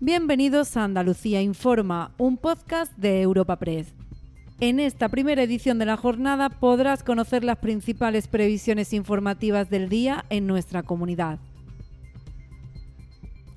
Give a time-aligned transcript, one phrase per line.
[0.00, 3.94] Bienvenidos a Andalucía Informa, un podcast de Europa Press.
[4.58, 10.24] En esta primera edición de la jornada podrás conocer las principales previsiones informativas del día
[10.30, 11.38] en nuestra comunidad.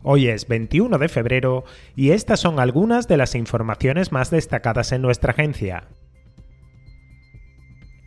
[0.04, 1.63] Hoy es 21 de febrero
[1.95, 5.88] y estas son algunas de las informaciones más destacadas en nuestra agencia.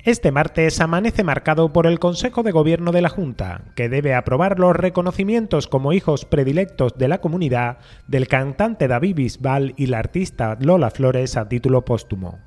[0.04, 4.58] Este martes amanece marcado por el Consejo de Gobierno de la Junta, que debe aprobar
[4.58, 7.76] los reconocimientos como hijos predilectos de la comunidad
[8.06, 12.38] del cantante David Bisbal y la artista Lola Flores a título póstumo.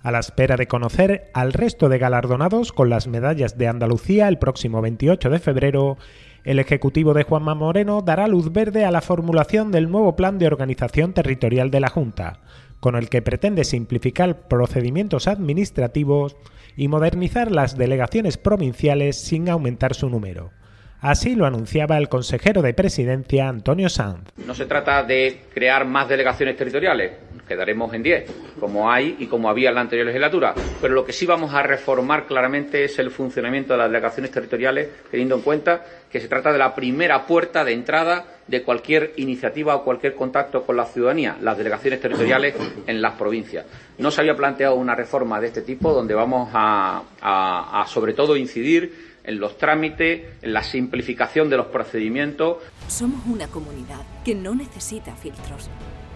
[0.00, 4.38] A la espera de conocer al resto de galardonados con las medallas de Andalucía el
[4.38, 5.98] próximo 28 de febrero,
[6.44, 10.46] el Ejecutivo de Juanma Moreno dará luz verde a la formulación del nuevo Plan de
[10.46, 12.40] Organización Territorial de la Junta,
[12.82, 16.36] con el que pretende simplificar procedimientos administrativos
[16.76, 20.50] y modernizar las delegaciones provinciales sin aumentar su número.
[20.98, 24.30] Así lo anunciaba el consejero de presidencia Antonio Sanz.
[24.36, 27.12] No se trata de crear más delegaciones territoriales,
[27.52, 31.12] quedaremos en 10, como hay y como había en la anterior legislatura, pero lo que
[31.12, 35.84] sí vamos a reformar claramente es el funcionamiento de las delegaciones territoriales, teniendo en cuenta
[36.10, 40.62] que se trata de la primera puerta de entrada de cualquier iniciativa o cualquier contacto
[40.62, 42.54] con la ciudadanía, las delegaciones territoriales
[42.86, 43.66] en las provincias.
[43.98, 48.36] No se había planteado una reforma de este tipo donde vamos a, a sobre todo,
[48.36, 52.58] incidir en los trámites, en la simplificación de los procedimientos.
[52.88, 55.70] Somos una comunidad que no necesita filtros,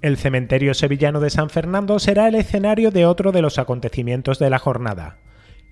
[0.00, 4.48] El cementerio sevillano de San Fernando será el escenario de otro de los acontecimientos de
[4.48, 5.18] la jornada.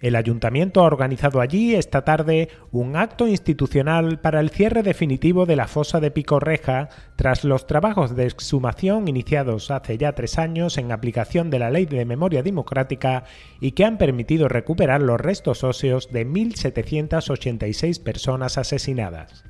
[0.01, 5.55] El ayuntamiento ha organizado allí esta tarde un acto institucional para el cierre definitivo de
[5.55, 10.91] la fosa de Picorreja tras los trabajos de exhumación iniciados hace ya tres años en
[10.91, 13.25] aplicación de la Ley de Memoria Democrática
[13.61, 19.45] y que han permitido recuperar los restos óseos de 1.786 personas asesinadas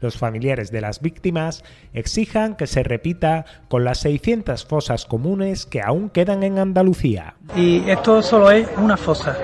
[0.00, 5.82] los familiares de las víctimas exijan que se repita con las 600 fosas comunes que
[5.82, 7.34] aún quedan en Andalucía.
[7.56, 9.36] Y esto solo es una fosa,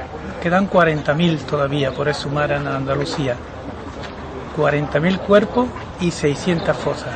[0.42, 3.36] quedan 40.000 todavía por exhumar en Andalucía.
[4.56, 5.68] 40.000 cuerpos
[6.00, 7.14] y 600 fosas.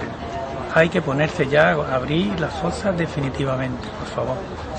[0.74, 4.36] Hay que ponerse ya a abrir las fosas definitivamente, por favor.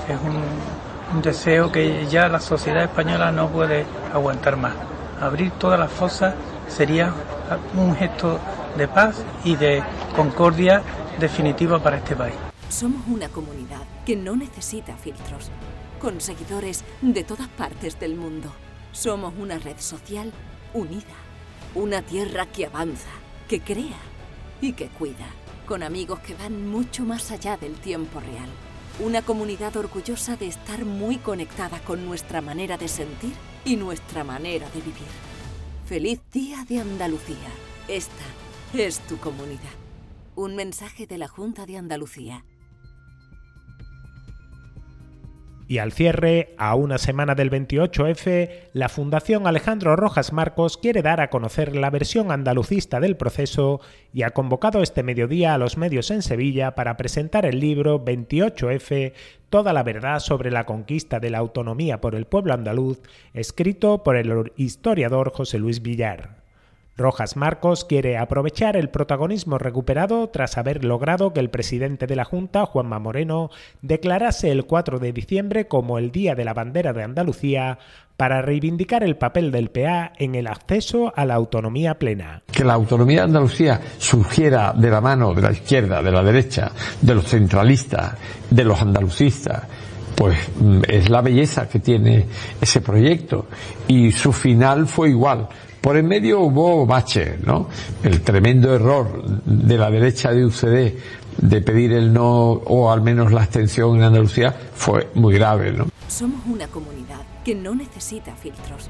[0.10, 4.74] Es un, un deseo que ya la sociedad española no puede aguantar más.
[5.22, 6.34] Abrir todas las fosas
[6.68, 7.14] sería
[7.76, 8.40] un gesto
[8.78, 9.84] de paz y de
[10.16, 10.82] concordia
[11.20, 12.36] definitiva para este país.
[12.70, 15.50] Somos una comunidad que no necesita filtros,
[16.00, 18.52] con seguidores de todas partes del mundo.
[18.92, 20.32] Somos una red social
[20.74, 21.16] unida,
[21.74, 23.10] una tierra que avanza,
[23.48, 24.00] que crea
[24.62, 25.28] y que cuida,
[25.66, 28.50] con amigos que van mucho más allá del tiempo real.
[29.00, 33.34] Una comunidad orgullosa de estar muy conectada con nuestra manera de sentir
[33.66, 35.35] y nuestra manera de vivir.
[35.86, 37.52] Feliz Día de Andalucía.
[37.88, 38.24] Esta
[38.74, 39.60] es tu comunidad.
[40.36, 42.44] Un mensaje de la Junta de Andalucía.
[45.68, 51.22] Y al cierre, a una semana del 28F, la Fundación Alejandro Rojas Marcos quiere dar
[51.22, 53.82] a conocer la versión andalucista del proceso
[54.14, 59.14] y ha convocado este mediodía a los medios en Sevilla para presentar el libro 28F,
[59.50, 63.00] Toda la verdad sobre la conquista de la autonomía por el pueblo andaluz,
[63.34, 66.45] escrito por el historiador José Luis Villar.
[66.98, 72.24] Rojas Marcos quiere aprovechar el protagonismo recuperado tras haber logrado que el presidente de la
[72.24, 73.50] Junta, Juanma Moreno,
[73.82, 77.80] declarase el 4 de diciembre como el Día de la Bandera de Andalucía
[78.16, 82.44] para reivindicar el papel del PA en el acceso a la autonomía plena.
[82.50, 86.72] Que la autonomía de Andalucía surgiera de la mano de la izquierda, de la derecha,
[87.02, 88.14] de los centralistas,
[88.50, 89.64] de los andalucistas,
[90.16, 92.26] pues mm, es la belleza que tiene
[92.62, 93.48] ese proyecto
[93.86, 95.50] y su final fue igual
[95.86, 97.70] por en medio hubo bache, ¿no?
[98.02, 100.98] El tremendo error de la derecha de UCD
[101.38, 105.86] de pedir el no o al menos la abstención en Andalucía fue muy grave, ¿no?
[106.08, 108.90] Somos una comunidad que no necesita filtros,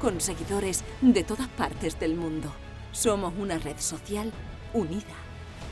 [0.00, 2.52] con seguidores de todas partes del mundo.
[2.92, 4.30] Somos una red social
[4.72, 5.16] unida,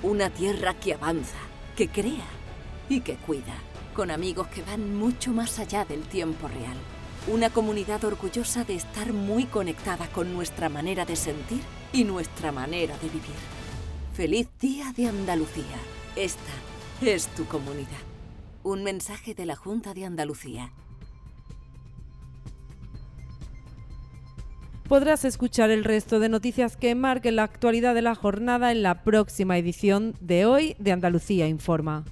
[0.03, 1.39] una tierra que avanza,
[1.77, 2.27] que crea
[2.89, 3.55] y que cuida,
[3.95, 6.94] con amigos que van mucho más allá del tiempo real.
[7.27, 12.99] Una comunidad orgullosa de estar muy conectada con nuestra manera de sentir y nuestra manera
[12.99, 13.35] de vivir.
[14.13, 15.79] Feliz Día de Andalucía.
[16.17, 16.53] Esta
[17.01, 17.89] es tu comunidad.
[18.63, 20.71] Un mensaje de la Junta de Andalucía.
[24.87, 29.03] Podrás escuchar el resto de noticias que marquen la actualidad de la jornada en la
[29.03, 32.05] próxima edición de hoy de Andalucía Informa.